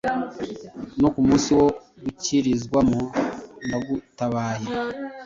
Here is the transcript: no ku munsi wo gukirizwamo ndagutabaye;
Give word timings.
no 1.01 1.07
ku 1.13 1.19
munsi 1.27 1.49
wo 1.59 1.67
gukirizwamo 2.03 3.01
ndagutabaye; 3.65 4.67